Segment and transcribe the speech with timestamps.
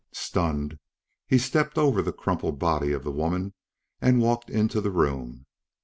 [0.13, 0.79] Stunned,
[1.27, 3.53] he stepped over the crumpled body of the woman
[4.01, 5.45] and walked into the room.